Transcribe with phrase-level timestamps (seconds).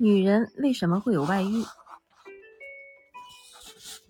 [0.00, 1.64] 女人为什么会有外遇？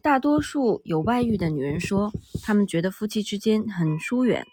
[0.03, 4.47] 大多数有外遇的女人说，她们觉得夫妻之间很疏远，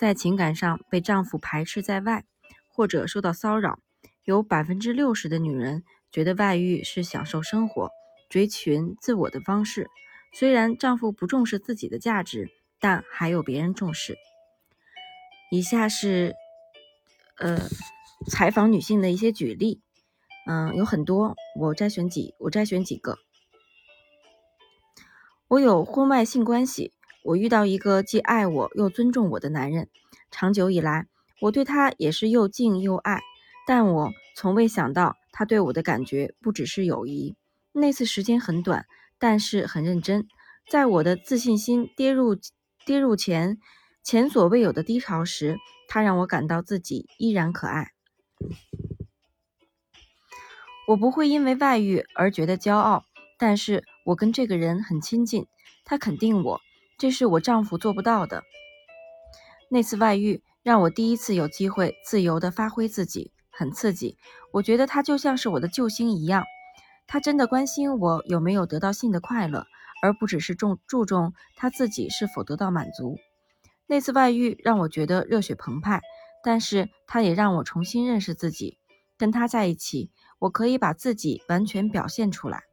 [0.00, 2.24] 在情感上被丈夫排斥在外，
[2.66, 3.78] 或者受到骚扰。
[4.24, 7.88] 有百分之六十的女人觉得外遇是享受生活、
[8.28, 9.88] 追寻自我的方式。
[10.32, 12.50] 虽然丈夫不重视自己的价值，
[12.80, 14.16] 但还有别人重视。
[15.52, 16.34] 以下是，
[17.36, 17.68] 呃，
[18.28, 19.80] 采访女性的一些举例。
[20.46, 23.18] 嗯，有很多，我摘选几，我摘选几个。
[25.48, 26.92] 我有婚外性关系，
[27.24, 29.88] 我遇到一个既爱我又尊重我的男人，
[30.30, 31.06] 长久以来，
[31.40, 33.20] 我对他也是又敬又爱，
[33.66, 37.36] 但我从未想到他对我的感觉不只是友谊。
[37.72, 38.86] 那次时间很短，
[39.18, 40.26] 但是很认真。
[40.68, 42.36] 在我的自信心跌入
[42.86, 43.58] 跌入前
[44.02, 47.90] 前所未有的低潮时，他让我感到自己依然可爱。
[50.90, 53.04] 我不会因为外遇而觉得骄傲，
[53.38, 55.46] 但是我跟这个人很亲近，
[55.84, 56.60] 他肯定我，
[56.98, 58.42] 这是我丈夫做不到的。
[59.68, 64.16] 那次外遇让我第一次有机会自由地发挥自己，很刺激。
[64.52, 66.44] 我觉得他就像是我的救星一样，
[67.06, 69.64] 他真的关心我有没有得到性的快乐，
[70.02, 73.16] 而不只是重注重他自己是否得到满足。
[73.86, 76.00] 那次外遇让我觉得热血澎湃，
[76.42, 78.78] 但是他也让我重新认识自己。
[79.16, 80.10] 跟他在一起。
[80.40, 82.64] 我可以把自己完全表现出来。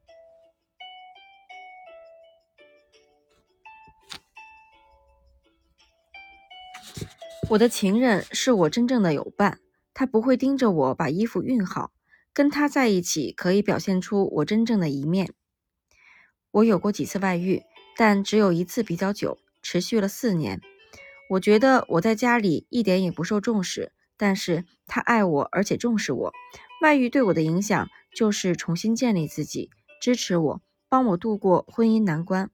[7.49, 9.59] 我的情人是我真正的友伴，
[9.93, 11.91] 他不会盯着我把衣服熨好。
[12.33, 15.33] 跟他在一起，可以表现出我真正的一面。
[16.51, 17.63] 我有过几次外遇，
[17.95, 20.61] 但只有一次比较久，持续了四年。
[21.31, 26.33] 我觉得我在家里一点也不受重视，但是他爱我，而且重视我。
[26.81, 29.69] 外遇对我的影响就是重新建立自己，
[30.01, 32.49] 支持我，帮我度过婚姻难关。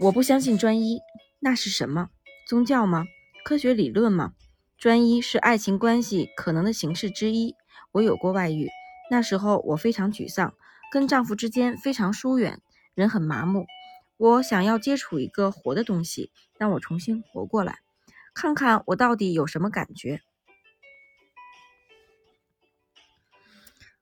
[0.00, 1.00] 我不相信专一，
[1.40, 2.08] 那是什么？
[2.48, 3.04] 宗教吗？
[3.44, 4.32] 科学理论吗？
[4.76, 7.54] 专一是爱情关系可能的形式之一。
[7.92, 8.68] 我有过外遇，
[9.10, 10.54] 那时候我非常沮丧，
[10.90, 12.60] 跟丈夫之间非常疏远，
[12.94, 13.66] 人很麻木。
[14.16, 17.78] 我想要接触一个活的东西，让我重新活过来，
[18.34, 20.20] 看看我到底有什么感觉。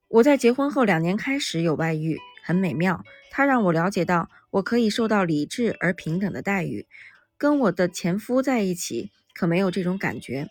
[0.09, 3.05] 我在结婚后两年开始有外遇，很美妙。
[3.31, 6.87] 它让我了解到，我可以受到理智而平等的待遇。
[7.39, 10.49] 跟我的前夫在一起，可没有这种感觉。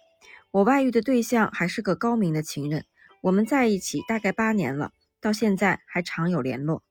[0.52, 2.86] 我外遇的对象还是个高明的情人。
[3.22, 6.84] 我们在一起大概八年了，到现在还常有联络。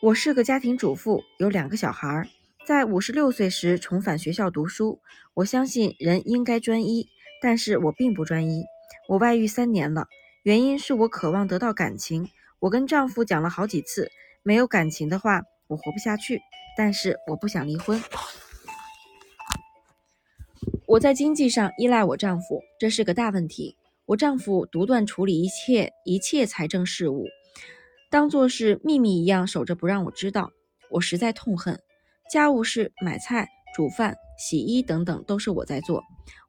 [0.00, 2.28] 我是个家庭主妇，有两个小孩儿，
[2.66, 5.00] 在五十六岁时重返学校读书。
[5.34, 7.06] 我相信人应该专一，
[7.40, 8.64] 但是我并不专一。
[9.08, 10.08] 我外遇三年了。
[10.42, 12.28] 原因是我渴望得到感情，
[12.58, 14.10] 我跟丈夫讲了好几次，
[14.42, 16.40] 没有感情的话，我活不下去。
[16.76, 18.02] 但是我不想离婚。
[20.86, 23.76] 我在经济上依赖我丈夫，这是个大问题。
[24.06, 27.28] 我丈夫独断处理一切一切财政事务，
[28.10, 30.50] 当做是秘密一样守着不让我知道。
[30.90, 31.80] 我实在痛恨
[32.30, 36.02] 家务事，买菜、煮饭、洗衣等等都是我在做，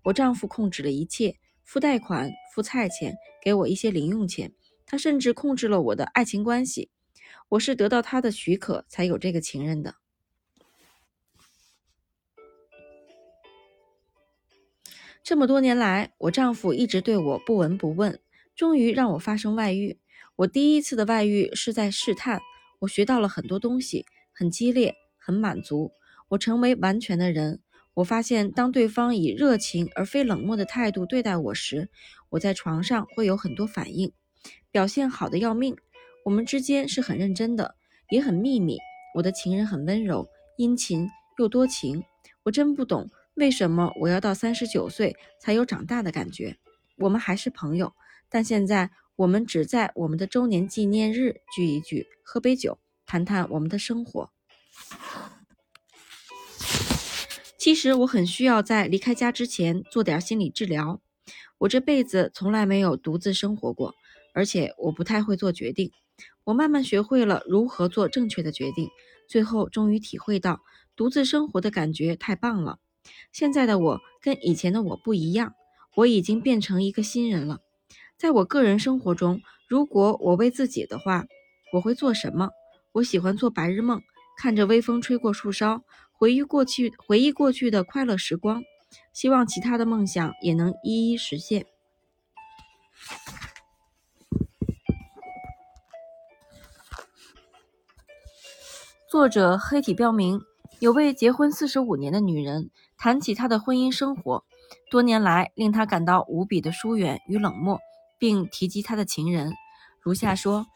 [0.03, 1.35] 我丈夫控制了一切。
[1.63, 4.53] 付贷款、付菜钱，给我一些零用钱。
[4.85, 6.89] 他甚至控制了我的爱情关系。
[7.49, 9.95] 我是得到他的许可才有这个情人的。
[15.21, 18.17] 这么多年来，我丈夫一直对我不闻不问，
[18.55, 19.99] 终于让我发生外遇。
[20.37, 22.39] 我第一次的外遇是在试探，
[22.79, 24.95] 我学到了很多东西，很激烈，
[25.27, 25.91] 很满足。
[26.29, 27.59] 我成为完全的人。
[27.95, 31.89] 我发现，当对方以热情而非冷漠的态度对待我时，
[32.29, 34.13] 我在床上会有很多反应，
[34.71, 35.75] 表现好的要命。
[36.23, 37.75] 我们之间是很认真的，
[38.09, 38.77] 也很秘密。
[39.15, 42.01] 我的情人很温柔、殷勤又多情。
[42.43, 46.55] 我真不懂为什么我要到三十九岁才有长大的感觉。
[46.99, 47.91] 我们还是朋友，
[48.29, 54.31] 但现在我们只在我们的周年纪念日聚一聚，喝杯酒，谈谈我们的生活。
[57.57, 61.01] 其实我很需要在离开家之前做点心理治疗。
[61.59, 63.95] 我这辈子从来没有独自生活过，
[64.33, 65.91] 而且我不太会做决定。
[66.43, 68.89] 我慢慢学会了如何做正确的决定，
[69.27, 70.61] 最后终于体会到
[70.95, 72.79] 独自生活的感觉太棒了。
[73.31, 75.53] 现在的我跟以前的我不一样，
[75.95, 77.59] 我已经变成一个新人了。
[78.17, 81.25] 在我个人生活中，如果我为自己的话，
[81.73, 82.51] 我会做什么？
[82.93, 84.01] 我喜欢做白日梦，
[84.37, 85.81] 看着微风吹过树梢
[86.11, 88.61] 回忆过去回忆过去的快乐时光
[89.11, 91.65] 希望其他的梦想也能一一实现。
[99.09, 100.41] 作者黑体标明
[100.79, 104.43] 有位结婚四十五年的女人谈起她的婚姻生活
[104.91, 107.79] 多年来令她感到无比的疏远与冷漠
[108.19, 109.53] 并提及她的情人。
[109.99, 110.67] 如下说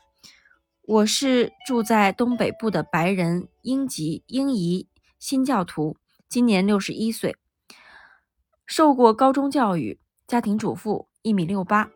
[0.91, 4.89] 我是住在东北部的白人英籍英裔
[5.19, 5.95] 新教徒，
[6.27, 7.37] 今年六十一岁，
[8.65, 11.89] 受过高中教育，家庭主妇，一米六八，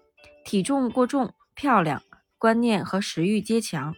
[0.45, 2.01] 体重过重，漂亮，
[2.37, 3.93] 观念和食欲皆强。”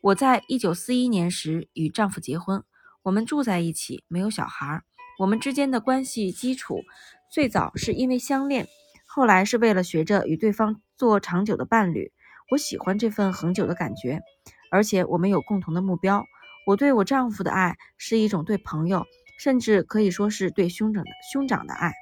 [0.00, 2.62] 我在一九四一年时与丈夫结婚，
[3.02, 4.84] 我们住在一起，没有小孩。
[5.18, 6.84] 我们之间的关系基础
[7.32, 8.68] 最早是因为相恋，
[9.08, 12.12] 后来是为了学着与对方做长久的伴侣。
[12.50, 14.22] 我喜欢这份恒久的感觉，
[14.70, 16.24] 而且我们有共同的目标。
[16.66, 19.04] 我对我丈夫的爱是一种对朋友，
[19.38, 21.92] 甚至可以说是对兄长的兄长的爱。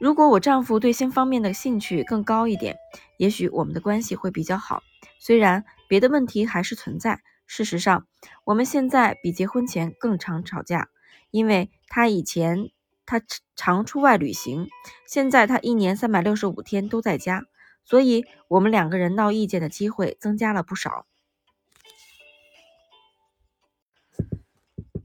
[0.00, 2.76] 如果我丈夫对性方面的兴趣更高一点，
[3.16, 4.82] 也许我们的关系会比较好。
[5.18, 8.06] 虽然别的问题还是存在，事实上，
[8.44, 10.88] 我们现在比结婚前更常吵架，
[11.30, 12.70] 因为他以前
[13.06, 13.22] 他
[13.56, 14.68] 常出外旅行，
[15.06, 17.44] 现在他一年三百六十五天都在家，
[17.84, 21.06] 所以我们两个人闹意见的机会增加了不少。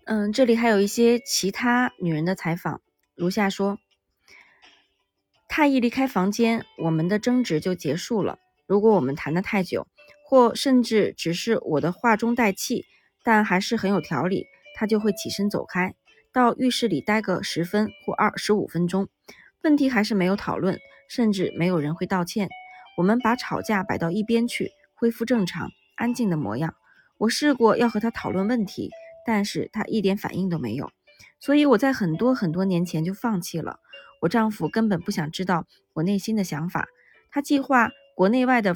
[0.06, 2.81] 嗯，这里还有一些其他女人的采访，
[3.16, 3.78] 如下说：
[5.48, 8.40] 他一离开房间，我们的争执就结束了。
[8.66, 9.88] 如果我们谈得太久，
[10.25, 12.86] 或甚至只是我的话中带气，
[13.24, 15.94] 但还是很有条理，他就会起身走开，
[16.31, 19.08] 到浴室里待个十分或二十五分钟，
[19.64, 20.80] 问题还是没有讨论，
[21.10, 22.50] 甚至没有人会道歉。
[22.98, 26.76] 我们把吵架摆到一边去，恢复正常安静的模样。
[27.18, 28.90] 我试过要和他讨论问题，
[29.26, 30.92] 但是他一点反应都没有，
[31.40, 33.80] 所以我在很多很多年前就放弃了。
[34.22, 36.88] 我丈夫根本不想知道我内心的想法，
[37.31, 38.76] 他计划国内外的。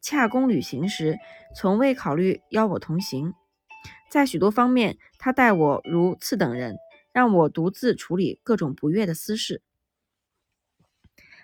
[0.00, 1.18] 洽公旅行时，
[1.56, 3.34] 从未考虑邀我同行。
[4.10, 6.76] 在许多方面，他待我如次等人，
[7.12, 9.62] 让我独自处理各种不悦的私事。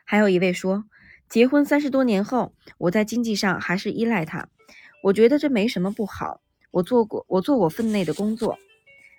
[0.05, 0.85] 还有一位说，
[1.29, 4.49] 结婚三十多年后，我在经济上还是依赖他。
[5.03, 6.41] 我觉得这没什么不好。
[6.71, 8.59] 我做过，我做我分内的工作，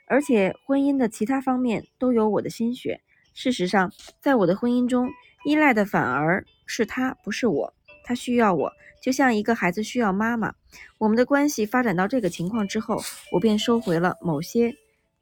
[0.07, 3.01] 而且婚姻的其他方面都有我的心血。
[3.33, 5.09] 事实上，在我的婚姻中，
[5.45, 7.73] 依赖的反而是他，不是我。
[8.03, 8.71] 他需要我，
[9.05, 10.55] 就像一个孩子需要妈妈。
[10.97, 12.99] 我们的关系发展到这个情况之后，
[13.31, 14.73] 我便收回了某些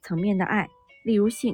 [0.02, 0.70] 层面的爱，
[1.04, 1.54] 例如性。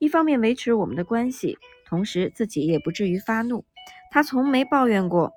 [0.00, 1.56] 一方面维持我们的关系，
[1.86, 3.64] 同时自己也不至于发怒。
[4.10, 5.32] 他从没抱怨过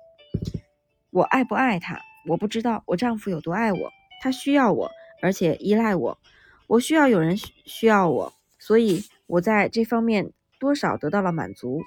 [1.10, 2.00] 我爱不爱他。
[2.26, 3.92] 我不知道我丈夫有多爱我。
[4.20, 4.90] 他需要我，
[5.22, 6.18] 而且依赖我。
[6.66, 11.80] 我需要有人需要我，所以我在这方面多少得到了满足。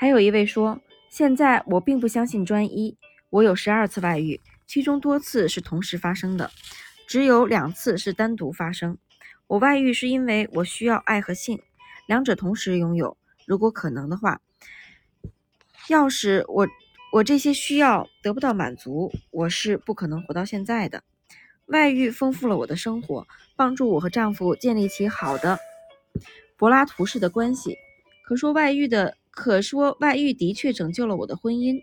[0.00, 0.80] 还有一位说，
[1.10, 2.96] 现在我并不相信专一。
[3.28, 6.50] 我有十二次外遇，其中多次是同时发生的，
[7.06, 8.96] 只有两次是单独发生。
[9.46, 11.60] 我外遇是因为我需要爱和性，
[12.06, 13.18] 两者同时拥有。
[13.46, 14.40] 如果可能的话，
[15.90, 16.66] 要是我
[17.12, 21.02] 我这些需要得不到满足，我是不可能活到现在的。
[21.66, 25.58] 外遇丰富了我的生活，帮助我和丈夫建立起好的
[26.56, 27.76] 柏拉图式的关系。
[28.24, 29.18] 可说外遇的。
[29.30, 31.80] 可说，外遇的确拯救了我的婚姻。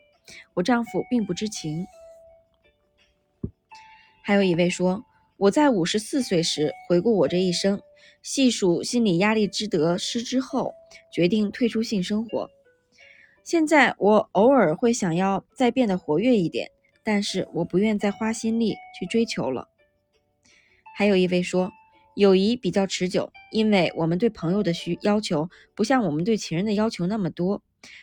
[0.54, 1.86] 我丈夫并不知情。
[4.22, 5.04] 还有一位说，
[5.38, 7.82] 我在五十四岁时回顾我这一生，
[8.22, 10.74] 细数心理压力之得失之后，
[11.14, 12.50] 决定退出性生活。
[13.44, 16.70] 现在我偶尔会想要再变得活跃一点，
[17.04, 19.70] 但是我不愿再花心力去追求了。
[20.96, 21.72] 还有一位说。
[22.18, 27.62] 友谊比较持久，因为我们对朋友的需要求不像我们对情人的要求那么多。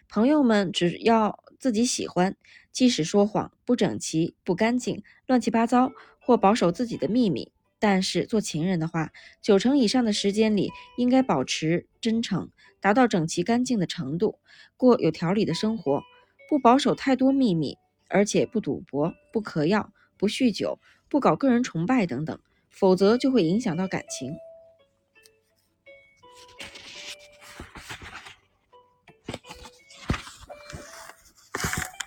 [0.09, 2.37] 朋友们只要自己喜欢，
[2.71, 5.91] 即使说谎、不整齐、不干净、乱七八糟，
[6.21, 9.11] 或保守自己的秘密，但是做情人的话，
[9.43, 12.49] 九成以上的时间里应该保持真诚，
[12.81, 14.39] 达到整齐干净的程度，
[14.77, 16.05] 过有条理的生活，
[16.49, 17.77] 不保守太多秘密，
[18.09, 20.79] 而且不赌博、不嗑药、不酗酒、
[21.09, 22.39] 不搞个人崇拜等等。
[22.79, 24.37] 否则就会影响到感情。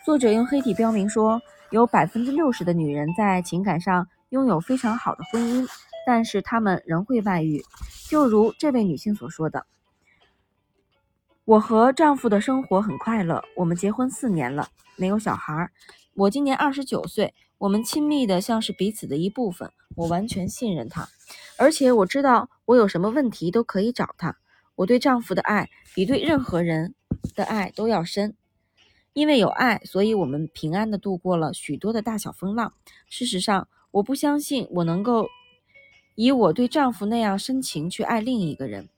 [0.06, 5.68] 作者用黑体标明说，有百分之六十的女人在情感上拥有非常好的婚姻，
[6.06, 7.64] 但是她们仍会外遇。
[8.08, 9.66] 就如这位女性所说的
[11.44, 15.70] ：“我和丈夫的生活很快乐，我们结婚四年了，没有小孩。
[16.14, 21.10] 我今年二十九岁。”我们亲密的像是彼此的一部分，我完全信任他，
[21.58, 24.38] 而且我知道我有什么问题都可以找他。
[24.76, 26.94] 我对丈夫的爱比对任何人
[27.36, 28.36] 的爱都要深，
[29.14, 32.74] 因为有爱，所以我们平安的度过了许多的大小风浪。
[33.10, 35.28] 事实上，我不相信我能够
[36.14, 38.90] 以我对丈夫那样深情去爱另一个人。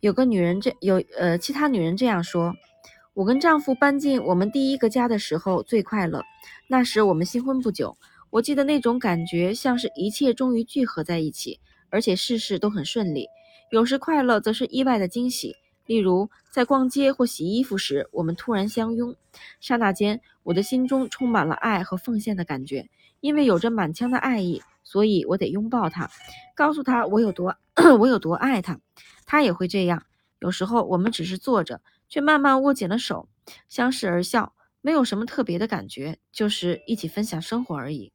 [0.00, 2.54] 有个女人这有呃，其他女人这样说：
[3.14, 6.22] 我跟丈夫搬进我们第一个家的时候最快乐，
[6.68, 7.96] 那时我们新婚不久。
[8.30, 11.58] 我记得那种感觉，像是一切终于聚合在一起，
[11.90, 13.26] 而且事事都很顺利。
[13.70, 15.56] 有时快乐，则是意外的惊喜。
[15.86, 19.16] 例如，在逛街或洗衣服时，我们突然相拥，
[19.58, 22.86] 刹那间，我的心中充满了爱和奉献的感觉。
[23.20, 26.10] 因为有着满腔的爱意，所以我得拥抱他，
[26.54, 27.56] 告诉他我有多
[28.00, 28.80] 我有多爱他。
[29.26, 30.04] 他也会这样。
[30.38, 33.28] 有时候，我们只是坐着，却慢慢握紧了手，
[33.68, 38.12] 相视而笑，没有什么特别的感觉，就是一起分享生活而已。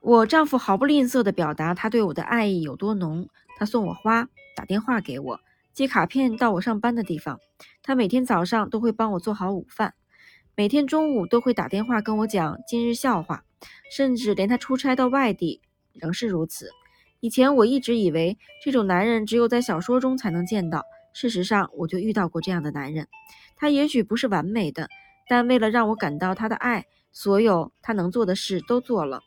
[0.00, 3.28] 我丈夫毫不吝啬地表达他对我的爱意有多浓。
[3.56, 5.40] 他送我花，打电话给我，
[5.72, 7.38] 寄卡片到我上班的地方。
[7.82, 9.94] 他每天早上都会帮我做好午饭，
[10.56, 13.44] 每天中午都会打电话跟我讲今日笑话，
[13.90, 15.60] 甚至连他出差到外地
[15.92, 16.70] 仍是如此。
[17.18, 23.08] 以前我一直以为这种男人只有在小说中才能见到，事实上我就遇到过这样的男人。
[23.56, 24.88] 他也许不是完美的，
[25.28, 29.22] 但为了让我感到他的爱，所有他能做的事都做了。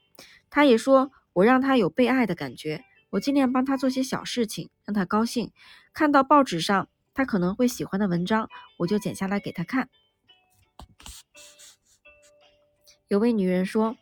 [0.49, 2.85] 他也说，我让他有被爱的感觉。
[3.09, 5.51] 我尽量帮他做些小事情，让他高兴。
[5.93, 9.89] 看到报纸上他可能会喜欢的文章，我就剪下来给他看。
[13.09, 13.95] 有位女人说：“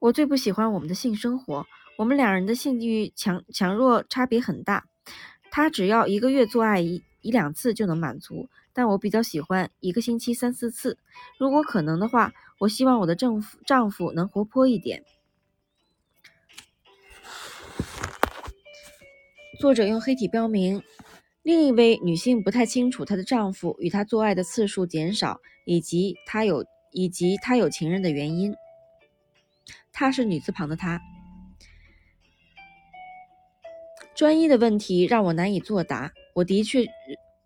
[0.00, 1.64] 我最不喜欢我们的性生活。
[1.96, 4.84] 我们两人的性欲强强弱差别很大。
[5.50, 10.98] 他只要一个月做爱一一两次就能满足，但我比较喜欢一个星期三四次。
[11.38, 15.04] 如果可能的话，我希望我的丈夫丈夫能活泼一点。”
[19.60, 20.82] 作者用黑体标明，
[21.42, 28.54] 另一位女性不太清楚她的丈夫与她做爱的次数减少，以及她有以及他有情人的原因。
[29.92, 31.00] 她是女字旁的她。
[34.14, 36.12] 专一的问题让我难以作答。
[36.34, 36.84] 我的确，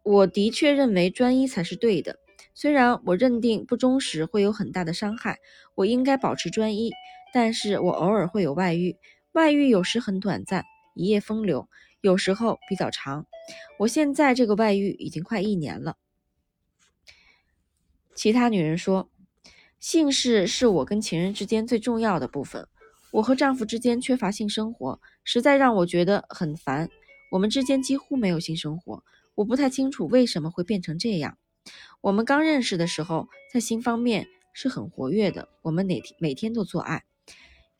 [0.02, 2.18] 我的确认为专一才是对的。
[2.54, 5.38] 虽然我认定不忠实会有很大的伤害，
[5.75, 6.90] 我应该保持专一。
[7.34, 8.96] 但是我偶尔会有外遇，
[9.32, 11.68] 外遇有时很短暂，一夜风流。
[12.02, 13.26] 有时候比较长，
[13.78, 15.96] 我现在这个外遇已经快一年了。
[18.14, 19.08] 其他女人说，
[19.82, 22.68] 性事是我跟情人之间最重要的部分。
[23.10, 26.88] 我和丈夫之间缺乏性生活，实在让我觉得很烦。
[27.32, 29.02] 我们之间几乎没有性生活，
[29.34, 31.36] 我不太清楚为什么会变成这样。
[32.00, 37.02] 我们刚认识的时候，在性方面是很活跃的，我们每天每天都做爱，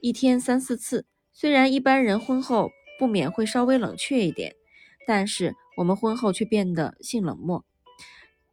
[0.01, 1.07] 一天三四次。
[1.33, 4.57] 虽然一般人婚后，不免会稍微冷却一点，
[5.07, 7.65] 但是我们婚后却变得性冷漠。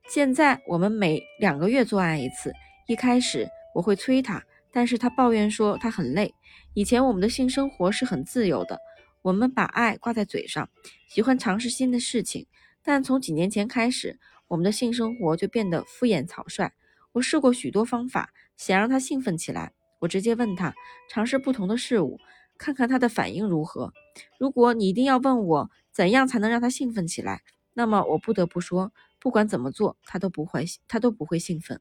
[0.08, 2.54] 现在我们每两个月做爱一次。
[2.90, 6.34] 一开始我会催他，但是他抱怨说他很累。
[6.74, 8.80] 以前我们的性生活是很自由的，
[9.22, 10.68] 我们把爱挂在嘴上，
[11.08, 12.48] 喜欢尝试新的事情。
[12.82, 14.18] 但从几年前开始，
[14.48, 16.74] 我们的性生活就变得敷衍草率。
[17.12, 19.72] 我试过许多方法，想让他兴奋起来。
[20.00, 20.74] 我直接问他，
[21.12, 22.20] 尝试不同的事物。
[22.58, 23.94] 看看他的反应如何。
[24.40, 27.44] 如果你一定要问我怎样才能让他兴奋起来，
[27.76, 31.80] 那么我不得不说，不管怎么做，他都不会，他都不会兴奋。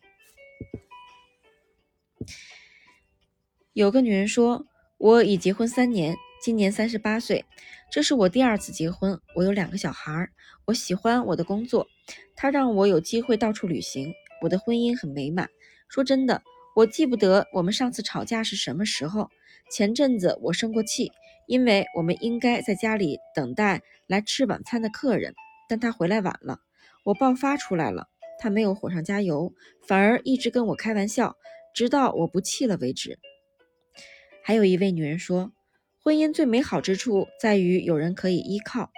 [3.72, 4.66] 有个女人说
[4.98, 7.44] ：“我已结婚三年，今年三十八岁，
[7.90, 9.20] 这是我第二次结婚。
[9.34, 10.28] 我有两个小孩，
[10.66, 11.86] 我喜欢我的工作，
[12.34, 14.12] 它让我有机会到处旅行。
[14.42, 15.48] 我的婚姻很美满。
[15.88, 16.42] 说真的，
[16.74, 19.30] 我记不得我们上次吵架是什么时候。”
[19.70, 21.12] 前阵子我生过气，
[21.46, 25.34] 因为我们应该在家里等待来吃晚餐的客人，
[25.68, 26.60] 但他回来晚了，
[27.04, 28.08] 我爆发出来了。
[28.40, 29.52] 他没有火上加油，
[29.86, 31.36] 反而一直跟我开玩笑，
[31.74, 33.18] 直到我不气了为止。
[34.42, 35.52] 还有一位女人说，
[36.02, 38.90] 婚姻最美好之处在于有人可以依靠。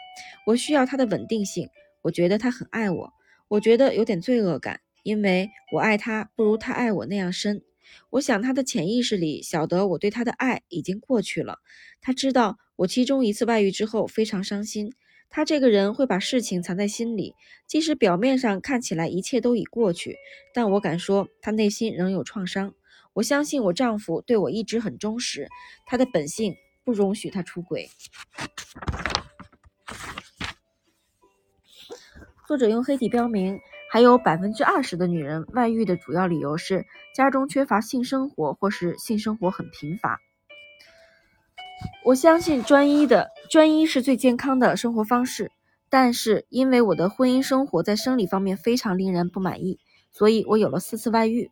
[0.46, 1.68] 我需要他的稳定性，
[2.02, 3.12] 我觉得他很爱我，
[3.48, 7.62] 我觉得有点罪恶感，因为我爱他不如他爱我那样深。
[8.10, 11.58] 我想，他的潜意识里晓得我对他的爱已经过去了。
[12.00, 14.92] 他知道我其中一次外遇之后非常伤心。
[15.30, 17.34] 他这个人会把事情藏在心里，
[17.66, 20.16] 即使表面上看起来一切都已过去，
[20.52, 22.74] 但我敢说他内心仍有创伤。
[23.14, 25.48] 我相信我丈夫对我一直很忠实，
[25.86, 27.88] 他的本性不容许他出轨。
[32.46, 33.58] 作者用黑体标明。
[33.92, 40.20] 还有百分之二十的女人外遇的主要理由是家中缺乏性生活，或是性生活很贫乏。
[42.04, 45.50] 我相信专一的专一是最健康的生活方式，
[45.88, 49.78] 但是因为我的婚姻生活在生理方面非常令人不满意，
[50.10, 51.50] 所以我有了四次外遇。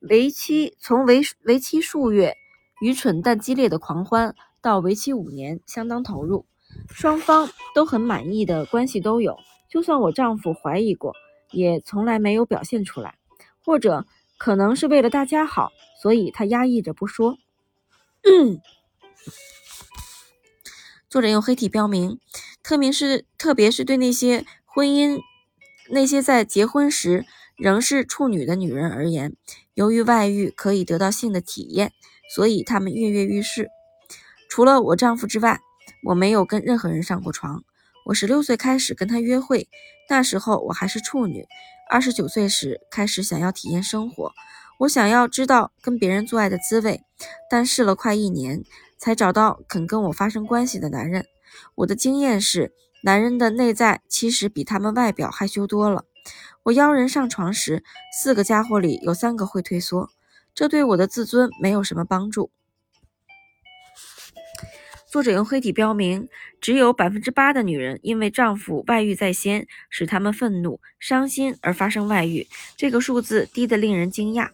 [0.00, 2.34] 为期从为为期数月，
[2.80, 6.46] 愚蠢但激烈的狂欢，到为期五年，相当投入，
[6.88, 9.36] 双方都很满意的关系都有。
[9.68, 11.14] 就算我丈夫怀疑过，
[11.50, 13.16] 也从来没有表现出来，
[13.64, 14.06] 或者
[14.38, 17.36] 可能是为了大家好，所以他压抑着不说。
[18.22, 18.60] 嗯
[21.08, 22.18] 作者用黑体标明，
[22.62, 25.20] 特别是特别是对那些婚姻、
[25.90, 29.34] 那些在结婚时仍是处女的女人而言，
[29.74, 31.92] 由于外遇可以得到性的体验，
[32.34, 33.68] 所以她们跃跃欲试。
[34.48, 35.60] 除了我丈夫之外，
[36.04, 37.64] 我没有跟任何人上过床。
[38.06, 39.68] 我十六岁开始跟他约会，
[40.08, 41.44] 那时候我还是处女。
[41.88, 44.32] 二十九岁时开始想要体验生活，
[44.78, 47.02] 我想要知道跟别人做爱的滋味，
[47.50, 48.62] 但试了快一年。
[49.00, 51.26] 才找到肯跟我发生关系的男人。
[51.74, 56.04] 我的经验是，男人的内在其实比他们外表害羞多了。
[56.64, 60.10] 我邀人上床时，四个家伙里有三个会退缩，
[60.54, 62.50] 这对我的自尊没有什么帮助。
[65.08, 66.28] 作者用黑体标明，
[66.60, 72.46] 只有百分之八的女人因为丈夫外遇在先，使他们愤怒、伤心而发生外遇。
[72.76, 74.50] 这个数字低得令人惊讶。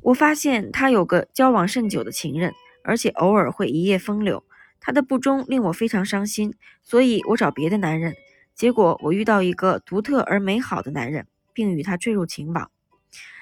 [0.00, 2.52] 我发现他有个交往甚久的情人。
[2.84, 4.44] 而且偶尔会一夜风流，
[4.80, 8.14] 他的不忠令我非常伤心，所以我找别的男人。
[8.54, 12.70] 结果我遇到一个独特而美好的男人，并与他坠入情网。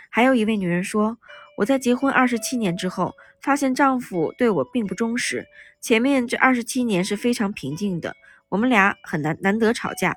[0.08, 1.18] 还有一位女人说，
[1.56, 5.46] 我在结婚二十七年之后，发现丈夫对我并不忠实。
[5.80, 8.14] 前面这二十七年是非常平静的，
[8.48, 10.16] 我们俩很难难得吵架。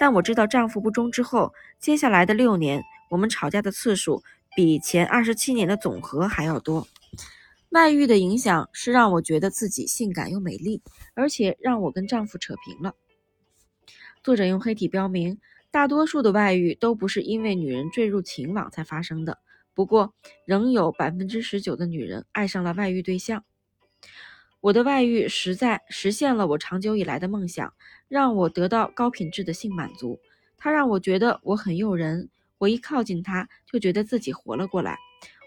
[0.00, 4.22] 但我知道丈夫不忠之后，接下来的六年，我们吵架的次数
[4.56, 6.86] 比前二十七年的总和还要多。
[7.72, 10.82] 外遇的影响是让我觉得自己性感又美丽，
[11.14, 12.94] 而且让我跟丈夫扯平了。
[14.22, 15.38] 作者用黑体标明，
[15.70, 19.38] 大多数的外遇都不是因为女人坠入情网才发生的，
[19.72, 20.12] 不过
[20.44, 23.42] 仍有百分之十九的女人爱上了外遇对象。
[24.60, 27.72] 我的外遇实在实现了我长久以来的梦想，
[28.06, 30.20] 让我得到高品质的性满足。
[30.58, 34.98] 它让我觉得我很诱人，我一靠近他就觉得自己活了过来。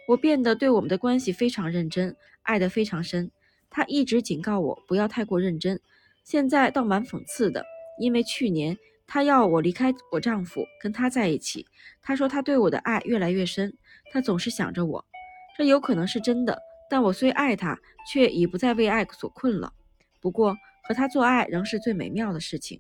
[0.08, 3.32] 我变得对我们的关系非常认真，爱得非常深。
[3.70, 5.80] 他一直警告我不要太过认真，
[6.24, 7.66] 现在倒蛮讽刺的。
[8.00, 11.66] 因为去年他要我离开我丈夫，跟他在一起。
[12.02, 13.76] 他说他对我的爱越来越深，
[14.12, 15.06] 他总是想着我。
[15.58, 17.80] 这有可能是真的，但我虽爱他，
[18.12, 19.74] 却已不再为爱所困了。
[20.22, 22.80] 不过和他做爱仍是最美妙的事情。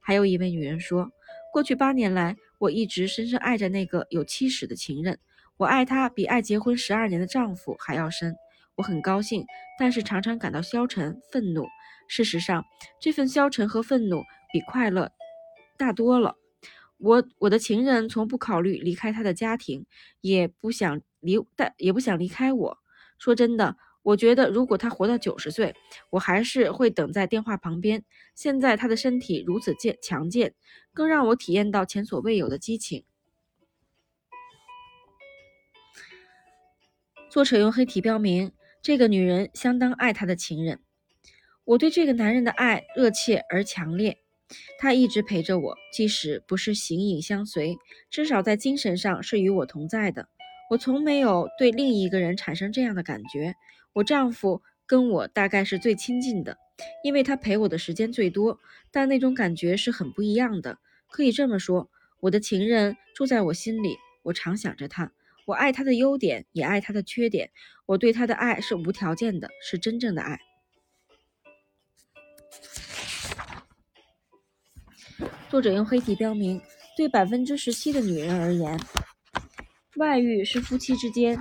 [0.00, 1.10] 还有一位女人说，
[1.52, 5.18] 过去八年来，我一直深深爱着那个有妻室的情人。
[5.58, 8.36] 我爱他比爱结婚十二年的丈夫还要深，
[8.74, 9.42] 我很高兴，
[9.78, 11.66] 但是常常感到消沉、愤怒。
[12.08, 12.62] 事实上，
[13.00, 15.10] 这份消沉和愤怒比快乐
[15.78, 16.36] 大多了。
[16.98, 19.86] 我我的情人从不考虑离开他的家庭，
[20.20, 22.78] 也不想离，但也不想离开我。
[23.18, 25.74] 说真的，我觉得如果他活到九十岁，
[26.10, 28.04] 我还是会等在电话旁边。
[28.34, 30.54] 现在他的身体如此健强健，
[30.92, 33.04] 更让我体验到前所未有的激情。
[37.36, 40.80] 作者用黑体标明，这个女人相当爱她的情人。
[41.66, 44.16] 我对这个男人的爱热切而强烈，
[44.78, 47.76] 他一直陪着我，即使不是形影相随，
[48.08, 50.30] 至少在精神上是与我同在的。
[50.70, 53.54] 我从没有对另一个人产生这样的感觉。
[53.92, 56.56] 我丈夫跟我大概是最亲近的，
[57.04, 58.58] 因为他陪我的时间最多，
[58.90, 60.78] 但那种感觉是很不一样的。
[61.10, 65.12] 可以这么说，我的情人住在我心里，我常想着他。
[65.46, 67.50] 我爱他的优点，也爱他的缺点。
[67.86, 70.40] 我对他的爱是无条件的，是真正的爱。
[75.48, 76.60] 作者用黑体标明，
[76.96, 78.76] 对百分之十七的女人而言，
[79.94, 81.40] 外遇是夫妻之间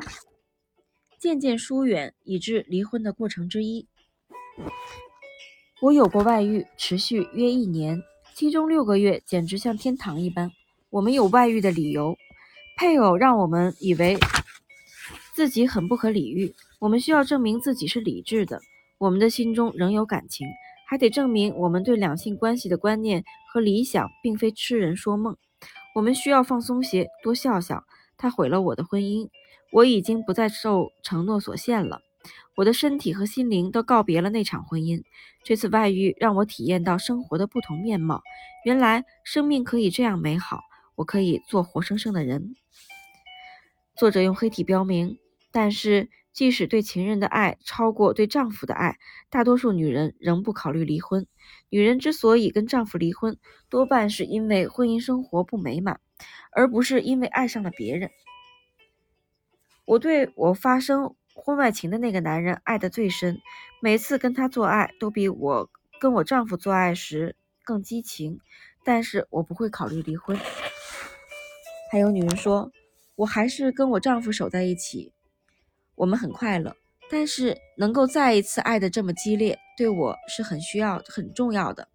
[1.17, 3.87] 渐渐疏远以致离婚的过程之一。
[5.81, 8.03] 我有过外遇，持续约一年，
[8.35, 10.51] 其中六个月简直像天堂一般。
[10.91, 12.15] 我们有外遇的理由。
[12.77, 14.17] 配偶让我们以为
[15.33, 18.59] 自己很不可理喻，我们需要证明自己是理智的。
[18.97, 20.47] 我们的心中仍有感情，
[20.87, 25.37] 还得证明我们对两性关系的观念和理想并非痴人说梦。
[25.93, 27.85] 我们需要放松些，多笑笑。
[28.17, 29.29] 他毁了我的婚姻，
[29.71, 32.01] 我已经不再受承诺所限了。
[32.55, 35.01] 我的身体和心灵都告别了那场婚姻。
[35.43, 38.21] 这次外遇让我体验到生活的不同面貌。
[38.65, 40.61] 原来生命可以这样美好。
[40.95, 42.55] 我可以做活生生的人。
[43.95, 45.17] 作者用黑体标明，
[45.51, 48.97] 但是即使对情人的爱超过对丈夫的爱，
[49.29, 51.25] 大多数女人仍不考虑离婚。
[51.69, 53.37] 女人之所以跟丈夫离婚，
[53.69, 56.01] 多半是因为婚姻生活不美满，
[56.51, 58.09] 而不是因为爱上了别人。
[59.85, 63.39] 我对我发生婚外情的那个男人爱得最深，
[63.81, 68.39] 每次跟他做爱都比我跟我丈夫做爱时更激情，
[68.83, 70.37] 但是我不会考虑离婚。
[71.91, 72.71] 还有女人说，
[73.15, 75.11] 我还是跟我丈夫守在一起。
[75.95, 76.75] 我们很快乐，
[77.09, 81.87] 但是能够再一次爱的这么激烈，对我是很需要、很重要的。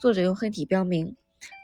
[0.00, 1.14] 作者用黑体标明。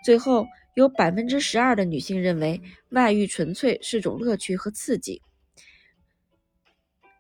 [0.05, 5.23] 最后，有百分之十二的女性认为外遇纯粹是种乐趣和刺激。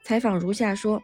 [0.05, 1.03] 采访如下说：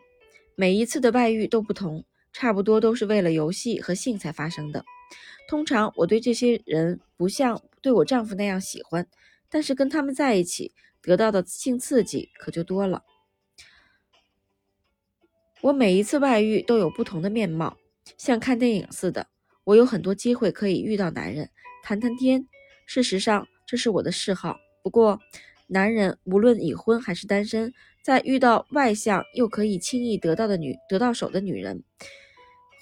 [0.57, 4.85] 每一次的外遇都不同，差不多都是为了游戏和性才发生的。
[5.49, 9.07] 通常我对这些人不像对我丈夫那样喜欢，
[9.49, 10.75] 但是跟他们在一起。
[11.01, 13.05] 得到的性刺激可就多了。
[15.63, 17.79] 我每一次外遇都有不同的面貌，
[18.19, 19.29] 像看电影似的。
[19.63, 21.49] 我有很多机会可以遇到男人，
[21.85, 22.47] 谈谈天。
[22.85, 24.59] 事实上，这是我的嗜好。
[24.83, 25.21] 不过，
[25.69, 31.85] 男人无论已婚还是单身，在遇到外向又可以轻易得到的女得到手的女人，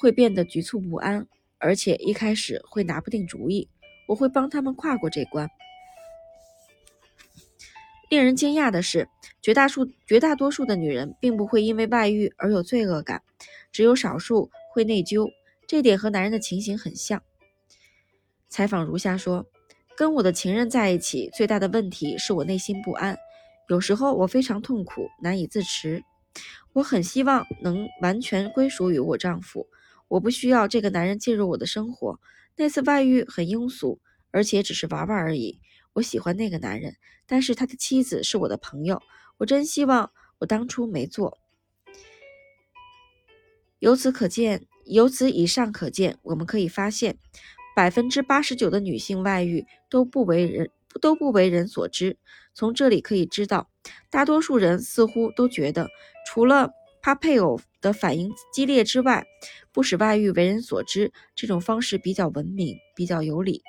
[0.01, 1.29] 会变得局促不安，
[1.59, 3.69] 而且一开始会拿不定主意。
[4.07, 5.49] 我会帮他们跨过这关。
[8.09, 9.09] 令人惊讶的是，
[9.43, 13.23] 绝大数绝大多数的女人并不会因为外遇而有罪恶感，
[13.73, 15.29] 只有少数会内疚。
[15.67, 17.21] 这点和男人的情形很像。
[18.49, 19.45] 采访如下说：
[19.97, 23.17] 跟我的情人在一起，最大的问题是我内心不安，
[23.69, 26.05] 有时候我非常痛苦，难以自持。
[26.75, 29.67] 我很希望能完全归属于我丈夫，
[30.07, 32.21] 我不需要这个男人进入我的生活。
[32.57, 35.61] 那次外遇很庸俗，而且只是玩玩而已。
[35.93, 39.01] 我喜欢那个男人，但是他的妻子是我的朋友。
[39.39, 41.39] 我真希望我当初没做。
[43.79, 47.19] 由此可见，由此以上可见，我们可以发现，
[47.75, 52.17] 百分之八十九的女性外遇都不为人都不为人所知。
[52.55, 53.71] 从这里可以知道，
[54.09, 55.89] 大多数人似乎都觉得，
[56.27, 56.71] 除了
[57.03, 59.25] 怕配偶的反应激烈之外，
[59.73, 63.63] 不使外遇为人所知这种方式比较文明，比较有理。